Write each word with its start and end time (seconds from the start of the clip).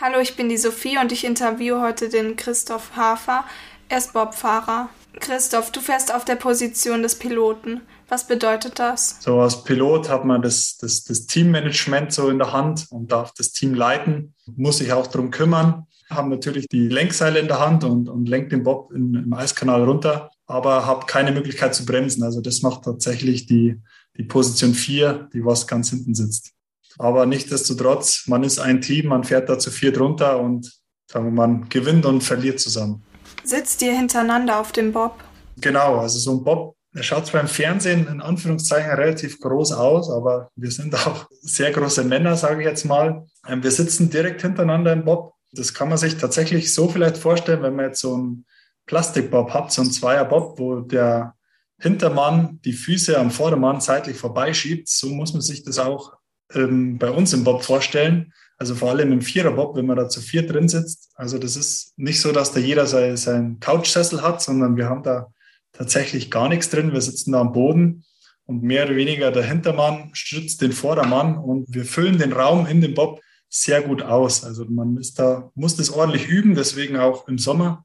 Hallo, 0.00 0.20
ich 0.20 0.36
bin 0.36 0.48
die 0.48 0.56
Sophie 0.56 0.96
und 1.02 1.10
ich 1.10 1.24
interviewe 1.24 1.80
heute 1.80 2.08
den 2.08 2.36
Christoph 2.36 2.94
Hafer. 2.94 3.42
Er 3.88 3.98
ist 3.98 4.12
Bobfahrer. 4.12 4.90
Christoph, 5.18 5.72
du 5.72 5.80
fährst 5.80 6.14
auf 6.14 6.24
der 6.24 6.36
Position 6.36 7.02
des 7.02 7.16
Piloten. 7.16 7.80
Was 8.08 8.28
bedeutet 8.28 8.78
das? 8.78 9.16
So 9.18 9.40
als 9.40 9.64
Pilot 9.64 10.08
hat 10.08 10.24
man 10.24 10.40
das, 10.40 10.76
das, 10.76 11.02
das 11.02 11.26
Teammanagement 11.26 12.12
so 12.12 12.28
in 12.28 12.38
der 12.38 12.52
Hand 12.52 12.86
und 12.90 13.10
darf 13.10 13.32
das 13.34 13.50
Team 13.50 13.74
leiten, 13.74 14.34
muss 14.54 14.78
sich 14.78 14.92
auch 14.92 15.08
darum 15.08 15.32
kümmern, 15.32 15.88
haben 16.08 16.30
natürlich 16.30 16.68
die 16.68 16.86
Lenkseile 16.86 17.40
in 17.40 17.48
der 17.48 17.58
Hand 17.58 17.82
und, 17.82 18.08
und 18.08 18.28
lenkt 18.28 18.52
den 18.52 18.62
Bob 18.62 18.92
in, 18.92 19.14
im 19.14 19.32
Eiskanal 19.32 19.82
runter, 19.82 20.30
aber 20.46 20.86
habe 20.86 21.06
keine 21.06 21.32
Möglichkeit 21.32 21.74
zu 21.74 21.84
bremsen. 21.84 22.22
Also 22.22 22.40
das 22.40 22.62
macht 22.62 22.84
tatsächlich 22.84 23.46
die, 23.46 23.80
die 24.16 24.22
Position 24.22 24.74
4, 24.74 25.28
die 25.32 25.44
was 25.44 25.66
ganz 25.66 25.90
hinten 25.90 26.14
sitzt. 26.14 26.52
Aber 26.98 27.26
nichtsdestotrotz, 27.26 28.24
man 28.26 28.42
ist 28.42 28.58
ein 28.58 28.80
Team, 28.80 29.06
man 29.08 29.24
fährt 29.24 29.48
da 29.48 29.58
zu 29.58 29.70
viert 29.70 29.98
runter 29.98 30.40
und 30.40 30.80
sagen 31.10 31.26
wir, 31.26 31.32
man 31.32 31.68
gewinnt 31.68 32.04
und 32.04 32.22
verliert 32.22 32.60
zusammen. 32.60 33.04
Sitzt 33.44 33.80
ihr 33.82 33.96
hintereinander 33.96 34.58
auf 34.58 34.72
dem 34.72 34.92
Bob? 34.92 35.14
Genau, 35.60 35.98
also 35.98 36.18
so 36.18 36.32
ein 36.32 36.44
Bob, 36.44 36.76
der 36.94 37.02
schaut 37.02 37.26
zwar 37.26 37.40
im 37.40 37.48
Fernsehen 37.48 38.08
in 38.08 38.20
Anführungszeichen 38.20 38.90
relativ 38.90 39.40
groß 39.40 39.72
aus, 39.72 40.10
aber 40.10 40.50
wir 40.56 40.70
sind 40.70 40.94
auch 40.94 41.28
sehr 41.40 41.70
große 41.70 42.04
Männer, 42.04 42.36
sage 42.36 42.60
ich 42.60 42.66
jetzt 42.66 42.84
mal. 42.84 43.26
Ähm, 43.46 43.62
wir 43.62 43.70
sitzen 43.70 44.10
direkt 44.10 44.42
hintereinander 44.42 44.92
im 44.92 45.04
Bob. 45.04 45.34
Das 45.52 45.72
kann 45.72 45.88
man 45.88 45.98
sich 45.98 46.16
tatsächlich 46.16 46.74
so 46.74 46.88
vielleicht 46.88 47.16
vorstellen, 47.16 47.62
wenn 47.62 47.76
man 47.76 47.86
jetzt 47.86 48.00
so 48.00 48.14
einen 48.14 48.44
Plastikbob 48.86 49.54
hat, 49.54 49.72
so 49.72 49.82
einen 49.82 49.92
Zweierbob, 49.92 50.58
wo 50.58 50.80
der 50.80 51.34
Hintermann 51.80 52.58
die 52.64 52.72
Füße 52.72 53.16
am 53.18 53.30
Vordermann 53.30 53.80
seitlich 53.80 54.16
vorbeischiebt. 54.16 54.88
So 54.88 55.08
muss 55.08 55.32
man 55.32 55.42
sich 55.42 55.62
das 55.62 55.78
auch 55.78 56.17
ähm, 56.54 56.98
bei 56.98 57.10
uns 57.10 57.32
im 57.32 57.44
Bob 57.44 57.62
vorstellen. 57.64 58.32
Also 58.56 58.74
vor 58.74 58.90
allem 58.90 59.12
im 59.12 59.22
Viererbob, 59.22 59.76
wenn 59.76 59.86
man 59.86 59.96
da 59.96 60.08
zu 60.08 60.20
vier 60.20 60.46
drin 60.46 60.68
sitzt. 60.68 61.10
Also 61.14 61.38
das 61.38 61.56
ist 61.56 61.96
nicht 61.96 62.20
so, 62.20 62.32
dass 62.32 62.52
da 62.52 62.58
jeder 62.58 62.86
seinen 62.86 63.16
sein 63.16 63.60
Couchsessel 63.60 64.22
hat, 64.22 64.42
sondern 64.42 64.76
wir 64.76 64.86
haben 64.86 65.04
da 65.04 65.28
tatsächlich 65.72 66.30
gar 66.30 66.48
nichts 66.48 66.68
drin. 66.68 66.92
Wir 66.92 67.00
sitzen 67.00 67.32
da 67.32 67.40
am 67.40 67.52
Boden 67.52 68.04
und 68.46 68.62
mehr 68.62 68.86
oder 68.86 68.96
weniger 68.96 69.30
der 69.30 69.44
Hintermann 69.44 70.10
stützt 70.12 70.60
den 70.62 70.72
Vordermann 70.72 71.38
und 71.38 71.66
wir 71.72 71.84
füllen 71.84 72.18
den 72.18 72.32
Raum 72.32 72.66
in 72.66 72.80
dem 72.80 72.94
Bob 72.94 73.20
sehr 73.48 73.82
gut 73.82 74.02
aus. 74.02 74.42
Also 74.42 74.64
man 74.64 74.96
ist 74.96 75.18
da, 75.18 75.50
muss 75.54 75.76
das 75.76 75.90
ordentlich 75.90 76.28
üben, 76.28 76.54
deswegen 76.54 76.96
auch 76.96 77.28
im 77.28 77.38
Sommer 77.38 77.84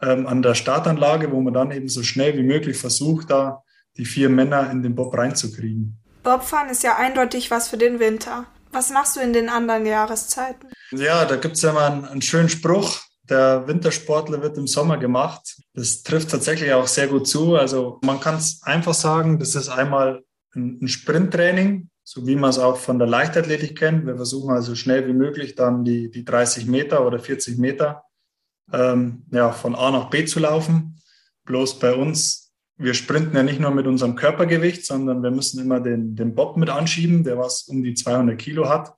ähm, 0.00 0.26
an 0.26 0.42
der 0.42 0.54
Startanlage, 0.54 1.32
wo 1.32 1.40
man 1.40 1.54
dann 1.54 1.70
eben 1.70 1.88
so 1.88 2.02
schnell 2.02 2.36
wie 2.36 2.42
möglich 2.42 2.76
versucht, 2.76 3.30
da 3.30 3.62
die 3.96 4.04
vier 4.04 4.28
Männer 4.28 4.70
in 4.70 4.82
den 4.82 4.94
Bob 4.94 5.16
reinzukriegen. 5.16 6.01
Bobfahren 6.22 6.68
ist 6.68 6.82
ja 6.82 6.96
eindeutig 6.96 7.50
was 7.50 7.68
für 7.68 7.78
den 7.78 7.98
Winter. 7.98 8.46
Was 8.70 8.90
machst 8.90 9.16
du 9.16 9.20
in 9.20 9.32
den 9.32 9.48
anderen 9.48 9.84
Jahreszeiten? 9.84 10.68
Ja, 10.92 11.24
da 11.24 11.36
gibt 11.36 11.56
es 11.56 11.62
ja 11.62 11.72
mal 11.72 11.90
einen, 11.90 12.04
einen, 12.06 12.22
schönen 12.22 12.48
Spruch. 12.48 13.00
Der 13.28 13.66
Wintersportler 13.66 14.40
wird 14.40 14.56
im 14.56 14.66
Sommer 14.66 14.96
gemacht. 14.96 15.56
Das 15.74 16.02
trifft 16.02 16.30
tatsächlich 16.30 16.72
auch 16.72 16.86
sehr 16.86 17.08
gut 17.08 17.26
zu. 17.26 17.56
Also 17.56 18.00
man 18.02 18.20
kann 18.20 18.36
es 18.36 18.62
einfach 18.62 18.94
sagen, 18.94 19.38
das 19.38 19.54
ist 19.54 19.68
einmal 19.68 20.22
ein, 20.54 20.78
ein 20.80 20.88
Sprinttraining, 20.88 21.90
so 22.02 22.26
wie 22.26 22.36
man 22.36 22.50
es 22.50 22.58
auch 22.58 22.78
von 22.78 22.98
der 22.98 23.08
Leichtathletik 23.08 23.78
kennt. 23.78 24.06
Wir 24.06 24.16
versuchen 24.16 24.54
also 24.54 24.74
schnell 24.74 25.06
wie 25.06 25.12
möglich 25.12 25.54
dann 25.54 25.84
die, 25.84 26.10
die 26.10 26.24
30 26.24 26.66
Meter 26.66 27.06
oder 27.06 27.18
40 27.18 27.58
Meter 27.58 28.04
ähm, 28.72 29.26
ja, 29.30 29.52
von 29.52 29.74
A 29.74 29.90
nach 29.90 30.08
B 30.08 30.24
zu 30.24 30.40
laufen. 30.40 31.00
Bloß 31.44 31.78
bei 31.78 31.94
uns 31.94 32.41
wir 32.82 32.94
sprinten 32.94 33.36
ja 33.36 33.42
nicht 33.42 33.60
nur 33.60 33.70
mit 33.70 33.86
unserem 33.86 34.16
Körpergewicht, 34.16 34.84
sondern 34.84 35.22
wir 35.22 35.30
müssen 35.30 35.60
immer 35.60 35.80
den, 35.80 36.16
den 36.16 36.34
Bob 36.34 36.56
mit 36.56 36.68
anschieben, 36.68 37.24
der 37.24 37.38
was 37.38 37.62
um 37.62 37.82
die 37.82 37.94
200 37.94 38.38
Kilo 38.38 38.68
hat. 38.68 38.94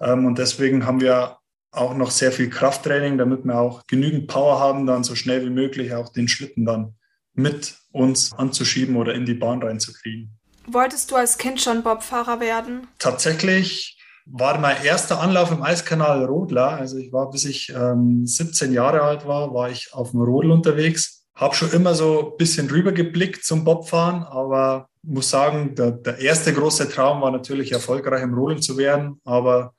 Ähm, 0.00 0.24
und 0.24 0.38
deswegen 0.38 0.86
haben 0.86 1.00
wir 1.00 1.36
auch 1.72 1.94
noch 1.94 2.10
sehr 2.10 2.32
viel 2.32 2.50
Krafttraining, 2.50 3.18
damit 3.18 3.44
wir 3.44 3.58
auch 3.58 3.86
genügend 3.86 4.26
Power 4.26 4.58
haben, 4.58 4.86
dann 4.86 5.04
so 5.04 5.14
schnell 5.14 5.44
wie 5.44 5.50
möglich 5.50 5.94
auch 5.94 6.08
den 6.08 6.28
Schlitten 6.28 6.64
dann 6.64 6.94
mit 7.34 7.76
uns 7.92 8.32
anzuschieben 8.32 8.96
oder 8.96 9.14
in 9.14 9.24
die 9.24 9.34
Bahn 9.34 9.62
reinzukriegen. 9.62 10.36
Wolltest 10.66 11.10
du 11.10 11.16
als 11.16 11.38
Kind 11.38 11.60
schon 11.60 11.82
Bobfahrer 11.82 12.40
werden? 12.40 12.86
Tatsächlich 12.98 13.98
war 14.26 14.58
mein 14.58 14.82
erster 14.84 15.20
Anlauf 15.20 15.50
im 15.50 15.62
Eiskanal 15.62 16.24
Rodler. 16.24 16.70
Also 16.70 16.98
ich 16.98 17.12
war, 17.12 17.30
bis 17.30 17.44
ich 17.44 17.70
ähm, 17.70 18.26
17 18.26 18.72
Jahre 18.72 19.02
alt 19.02 19.26
war, 19.26 19.54
war 19.54 19.70
ich 19.70 19.92
auf 19.92 20.10
dem 20.10 20.20
Rodel 20.20 20.50
unterwegs 20.50 21.19
habe 21.40 21.54
schon 21.54 21.72
immer 21.72 21.94
so 21.94 22.32
ein 22.32 22.36
bisschen 22.36 22.68
rübergeblickt 22.68 23.44
zum 23.44 23.64
Bobfahren, 23.64 24.22
aber 24.24 24.88
muss 25.02 25.30
sagen, 25.30 25.74
der, 25.74 25.92
der 25.92 26.18
erste 26.18 26.52
große 26.52 26.90
Traum 26.90 27.22
war 27.22 27.30
natürlich 27.30 27.72
erfolgreich 27.72 28.22
im 28.22 28.34
Rodeln 28.34 28.60
zu 28.60 28.76
werden. 28.76 29.20
Aber 29.24 29.74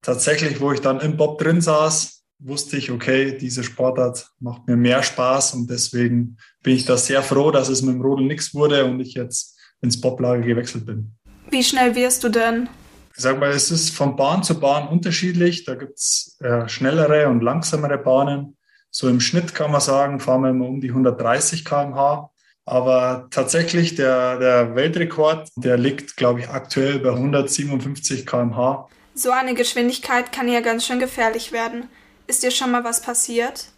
tatsächlich, 0.00 0.60
wo 0.60 0.70
ich 0.70 0.80
dann 0.80 1.00
im 1.00 1.16
Bob 1.16 1.38
drin 1.40 1.60
saß, 1.60 2.22
wusste 2.38 2.76
ich, 2.76 2.92
okay, 2.92 3.36
diese 3.36 3.64
Sportart 3.64 4.30
macht 4.38 4.68
mir 4.68 4.76
mehr 4.76 5.02
Spaß 5.02 5.54
und 5.54 5.68
deswegen 5.68 6.38
bin 6.62 6.76
ich 6.76 6.84
da 6.84 6.96
sehr 6.96 7.22
froh, 7.22 7.50
dass 7.50 7.68
es 7.68 7.82
mit 7.82 7.94
dem 7.94 8.00
Rodeln 8.00 8.28
nichts 8.28 8.54
wurde 8.54 8.84
und 8.84 9.00
ich 9.00 9.14
jetzt 9.14 9.58
ins 9.80 10.00
Boblager 10.00 10.42
gewechselt 10.42 10.86
bin. 10.86 11.16
Wie 11.50 11.64
schnell 11.64 11.96
wirst 11.96 12.22
du 12.22 12.28
denn? 12.28 12.68
Ich 13.14 13.22
sag 13.22 13.40
mal, 13.40 13.50
es 13.50 13.72
ist 13.72 13.90
von 13.90 14.16
Bahn 14.16 14.42
zu 14.44 14.58
Bahn 14.58 14.88
unterschiedlich. 14.88 15.64
Da 15.64 15.74
gibt 15.74 15.98
es 15.98 16.38
äh, 16.40 16.68
schnellere 16.68 17.28
und 17.28 17.42
langsamere 17.42 17.98
Bahnen. 17.98 18.56
So 18.94 19.08
im 19.08 19.20
Schnitt 19.20 19.54
kann 19.54 19.72
man 19.72 19.80
sagen, 19.80 20.20
fahren 20.20 20.42
wir 20.42 20.50
immer 20.50 20.66
um 20.66 20.82
die 20.82 20.90
130 20.90 21.64
km/h. 21.64 22.30
Aber 22.66 23.26
tatsächlich 23.30 23.94
der, 23.94 24.38
der 24.38 24.74
Weltrekord, 24.76 25.48
der 25.56 25.78
liegt, 25.78 26.16
glaube 26.16 26.40
ich, 26.40 26.48
aktuell 26.50 26.98
bei 26.98 27.08
157 27.08 28.26
km/h. 28.26 28.88
So 29.14 29.30
eine 29.30 29.54
Geschwindigkeit 29.54 30.30
kann 30.30 30.46
ja 30.46 30.60
ganz 30.60 30.86
schön 30.86 30.98
gefährlich 30.98 31.52
werden. 31.52 31.88
Ist 32.26 32.42
dir 32.42 32.50
schon 32.50 32.70
mal 32.70 32.84
was 32.84 33.00
passiert? 33.00 33.72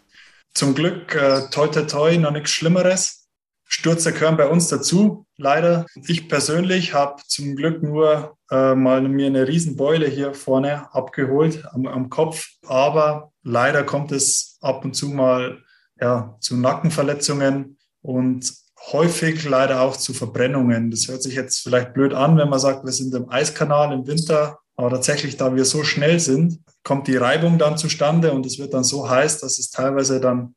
Zum 0.53 0.75
Glück, 0.75 1.15
äh, 1.15 1.49
toi 1.49 1.67
toi 1.67 1.83
toi, 1.83 2.17
noch 2.17 2.31
nichts 2.31 2.51
Schlimmeres. 2.51 3.27
Stürze 3.67 4.11
gehören 4.11 4.37
bei 4.37 4.47
uns 4.47 4.67
dazu, 4.67 5.25
leider. 5.37 5.85
Ich 6.07 6.27
persönlich 6.27 6.93
habe 6.93 7.21
zum 7.25 7.55
Glück 7.55 7.81
nur 7.81 8.34
äh, 8.51 8.75
mal 8.75 9.01
mir 9.01 9.27
eine 9.27 9.47
Riesenbeule 9.47 10.07
hier 10.07 10.33
vorne 10.33 10.93
abgeholt 10.93 11.65
am, 11.73 11.87
am 11.87 12.09
Kopf. 12.09 12.47
Aber 12.67 13.31
leider 13.43 13.83
kommt 13.83 14.11
es 14.11 14.57
ab 14.61 14.85
und 14.85 14.95
zu 14.95 15.09
mal 15.09 15.59
ja, 15.99 16.35
zu 16.39 16.57
Nackenverletzungen 16.57 17.77
und 18.01 18.53
häufig 18.91 19.43
leider 19.45 19.81
auch 19.81 19.97
zu 19.97 20.13
Verbrennungen. 20.13 20.91
Das 20.91 21.07
hört 21.07 21.23
sich 21.23 21.35
jetzt 21.35 21.61
vielleicht 21.63 21.93
blöd 21.93 22.13
an, 22.13 22.37
wenn 22.37 22.49
man 22.49 22.59
sagt, 22.59 22.85
wir 22.85 22.91
sind 22.91 23.13
im 23.15 23.29
Eiskanal 23.29 23.93
im 23.93 24.05
Winter. 24.07 24.59
Aber 24.75 24.89
tatsächlich, 24.89 25.37
da 25.37 25.55
wir 25.55 25.65
so 25.65 25.83
schnell 25.83 26.19
sind, 26.19 26.59
kommt 26.83 27.07
die 27.07 27.15
Reibung 27.15 27.57
dann 27.57 27.77
zustande 27.77 28.33
und 28.33 28.45
es 28.45 28.59
wird 28.59 28.73
dann 28.73 28.83
so 28.83 29.09
heiß, 29.09 29.39
dass 29.39 29.57
es 29.57 29.71
teilweise 29.71 30.19
dann 30.19 30.55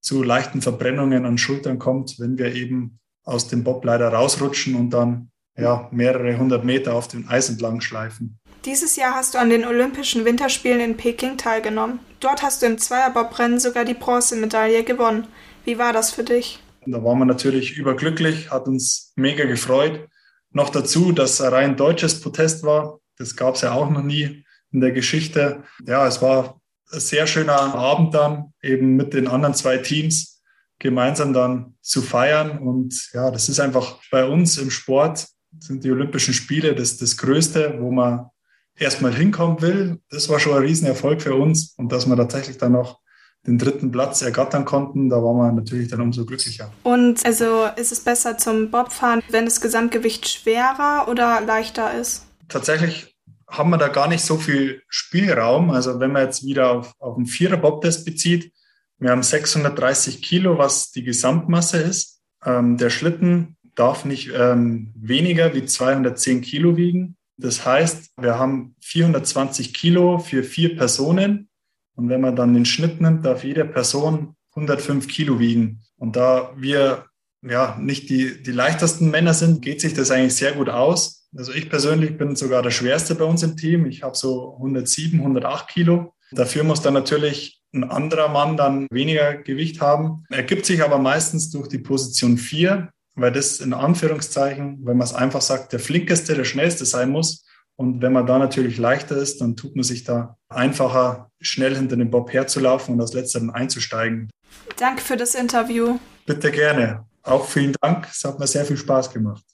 zu 0.00 0.22
leichten 0.22 0.62
Verbrennungen 0.62 1.26
an 1.26 1.38
Schultern 1.38 1.78
kommt, 1.78 2.18
wenn 2.18 2.38
wir 2.38 2.54
eben 2.54 2.98
aus 3.24 3.48
dem 3.48 3.62
Bob 3.62 3.84
leider 3.84 4.08
rausrutschen 4.08 4.74
und 4.74 4.90
dann 4.90 5.30
ja, 5.58 5.88
mehrere 5.90 6.38
hundert 6.38 6.64
Meter 6.64 6.94
auf 6.94 7.08
dem 7.08 7.28
Eis 7.28 7.48
entlang 7.48 7.80
schleifen. 7.80 8.38
Dieses 8.64 8.96
Jahr 8.96 9.14
hast 9.14 9.34
du 9.34 9.38
an 9.38 9.50
den 9.50 9.64
Olympischen 9.64 10.24
Winterspielen 10.24 10.80
in 10.80 10.96
Peking 10.96 11.36
teilgenommen. 11.36 12.00
Dort 12.20 12.42
hast 12.42 12.62
du 12.62 12.66
im 12.66 12.78
Zweierbobrennen 12.78 13.60
sogar 13.60 13.84
die 13.84 13.94
Bronzemedaille 13.94 14.84
gewonnen. 14.84 15.26
Wie 15.64 15.78
war 15.78 15.92
das 15.92 16.10
für 16.10 16.24
dich? 16.24 16.60
Da 16.86 17.02
waren 17.04 17.18
wir 17.18 17.24
natürlich 17.24 17.76
überglücklich, 17.76 18.50
hat 18.50 18.66
uns 18.66 19.12
mega 19.16 19.44
gefreut. 19.44 20.08
Noch 20.50 20.70
dazu, 20.70 21.12
dass 21.12 21.40
ein 21.40 21.52
rein 21.52 21.76
deutsches 21.76 22.20
Protest 22.20 22.62
war. 22.62 23.00
Das 23.16 23.36
gab 23.36 23.56
es 23.56 23.60
ja 23.60 23.72
auch 23.72 23.90
noch 23.90 24.02
nie 24.02 24.44
in 24.72 24.80
der 24.80 24.92
Geschichte. 24.92 25.62
Ja, 25.86 26.06
es 26.06 26.22
war 26.22 26.60
sehr 26.86 27.26
schöner 27.26 27.74
Abend 27.74 28.14
dann 28.14 28.52
eben 28.62 28.96
mit 28.96 29.12
den 29.12 29.28
anderen 29.28 29.54
zwei 29.54 29.78
Teams 29.78 30.42
gemeinsam 30.78 31.32
dann 31.32 31.74
zu 31.80 32.00
feiern. 32.00 32.58
Und 32.58 33.10
ja, 33.12 33.30
das 33.30 33.48
ist 33.48 33.60
einfach 33.60 33.98
bei 34.10 34.24
uns 34.24 34.56
im 34.58 34.70
Sport 34.70 35.26
sind 35.60 35.84
die 35.84 35.90
Olympischen 35.90 36.34
Spiele 36.34 36.74
das, 36.74 36.96
das 36.96 37.16
Größte, 37.16 37.76
wo 37.80 37.90
man 37.90 38.30
erstmal 38.76 39.14
hinkommen 39.14 39.60
will. 39.60 40.00
Das 40.10 40.28
war 40.28 40.40
schon 40.40 40.54
ein 40.54 40.62
Riesenerfolg 40.62 41.22
für 41.22 41.34
uns. 41.34 41.74
Und 41.76 41.92
dass 41.92 42.06
wir 42.06 42.16
tatsächlich 42.16 42.58
dann 42.58 42.72
noch 42.72 43.00
den 43.46 43.58
dritten 43.58 43.90
Platz 43.90 44.22
ergattern 44.22 44.64
konnten, 44.64 45.08
da 45.08 45.16
waren 45.16 45.36
wir 45.36 45.52
natürlich 45.52 45.88
dann 45.88 46.00
umso 46.00 46.26
glücklicher. 46.26 46.72
Und 46.82 47.24
also 47.24 47.68
ist 47.76 47.92
es 47.92 48.00
besser 48.00 48.36
zum 48.36 48.70
Bobfahren, 48.70 49.22
wenn 49.30 49.44
das 49.44 49.60
Gesamtgewicht 49.60 50.28
schwerer 50.28 51.06
oder 51.08 51.40
leichter 51.40 51.98
ist? 51.98 52.26
Tatsächlich 52.48 53.16
haben 53.48 53.70
wir 53.70 53.78
da 53.78 53.88
gar 53.88 54.08
nicht 54.08 54.22
so 54.22 54.36
viel 54.36 54.82
Spielraum. 54.88 55.70
Also 55.70 56.00
wenn 56.00 56.12
man 56.12 56.24
jetzt 56.24 56.44
wieder 56.44 56.70
auf, 56.70 56.92
auf 56.98 57.16
einen 57.16 57.26
Vierer-Bob 57.26 57.80
das 57.82 58.04
bezieht, 58.04 58.52
wir 58.98 59.10
haben 59.10 59.22
630 59.22 60.22
Kilo, 60.22 60.58
was 60.58 60.90
die 60.90 61.04
Gesamtmasse 61.04 61.78
ist. 61.78 62.20
Ähm, 62.44 62.76
der 62.76 62.90
Schlitten 62.90 63.56
darf 63.78 64.04
nicht 64.04 64.30
ähm, 64.34 64.92
weniger 64.96 65.54
wie 65.54 65.64
210 65.64 66.40
Kilo 66.40 66.76
wiegen. 66.76 67.16
Das 67.36 67.64
heißt, 67.64 68.10
wir 68.20 68.38
haben 68.38 68.74
420 68.82 69.72
Kilo 69.72 70.18
für 70.18 70.42
vier 70.42 70.76
Personen. 70.76 71.48
Und 71.94 72.08
wenn 72.08 72.20
man 72.20 72.36
dann 72.36 72.54
den 72.54 72.64
Schnitt 72.64 73.00
nimmt, 73.00 73.24
darf 73.24 73.44
jede 73.44 73.64
Person 73.64 74.34
105 74.54 75.06
Kilo 75.06 75.38
wiegen. 75.38 75.82
Und 75.96 76.16
da 76.16 76.52
wir 76.56 77.06
ja 77.42 77.78
nicht 77.80 78.10
die, 78.10 78.42
die 78.42 78.50
leichtesten 78.50 79.10
Männer 79.10 79.34
sind, 79.34 79.62
geht 79.62 79.80
sich 79.80 79.94
das 79.94 80.10
eigentlich 80.10 80.34
sehr 80.34 80.52
gut 80.52 80.68
aus. 80.68 81.28
Also 81.36 81.52
ich 81.52 81.70
persönlich 81.70 82.16
bin 82.18 82.34
sogar 82.34 82.62
der 82.62 82.70
schwerste 82.70 83.14
bei 83.14 83.24
uns 83.24 83.42
im 83.42 83.56
Team. 83.56 83.86
Ich 83.86 84.02
habe 84.02 84.16
so 84.16 84.54
107, 84.56 85.20
108 85.20 85.68
Kilo. 85.68 86.14
Dafür 86.32 86.64
muss 86.64 86.82
dann 86.82 86.94
natürlich 86.94 87.62
ein 87.72 87.84
anderer 87.84 88.28
Mann 88.28 88.56
dann 88.56 88.86
weniger 88.90 89.34
Gewicht 89.34 89.80
haben. 89.80 90.24
Ergibt 90.30 90.66
sich 90.66 90.82
aber 90.82 90.98
meistens 90.98 91.50
durch 91.50 91.68
die 91.68 91.78
Position 91.78 92.38
4, 92.38 92.90
weil 93.18 93.32
das 93.32 93.60
in 93.60 93.72
Anführungszeichen, 93.72 94.78
wenn 94.84 94.96
man 94.96 95.06
es 95.06 95.14
einfach 95.14 95.40
sagt, 95.40 95.72
der 95.72 95.80
flinkeste, 95.80 96.34
der 96.34 96.44
schnellste 96.44 96.84
sein 96.84 97.10
muss. 97.10 97.44
Und 97.76 98.02
wenn 98.02 98.12
man 98.12 98.26
da 98.26 98.38
natürlich 98.38 98.78
leichter 98.78 99.16
ist, 99.16 99.40
dann 99.40 99.54
tut 99.54 99.76
man 99.76 99.84
sich 99.84 100.04
da 100.04 100.36
einfacher, 100.48 101.30
schnell 101.40 101.76
hinter 101.76 101.96
dem 101.96 102.10
Bob 102.10 102.32
herzulaufen 102.32 102.94
und 102.94 103.00
als 103.00 103.12
letzter 103.12 103.40
dann 103.40 103.50
einzusteigen. 103.50 104.30
Danke 104.78 105.02
für 105.02 105.16
das 105.16 105.34
Interview. 105.34 105.98
Bitte 106.26 106.50
gerne. 106.50 107.04
Auch 107.22 107.46
vielen 107.46 107.74
Dank. 107.80 108.08
Es 108.10 108.24
hat 108.24 108.38
mir 108.38 108.46
sehr 108.46 108.64
viel 108.64 108.76
Spaß 108.76 109.12
gemacht. 109.12 109.44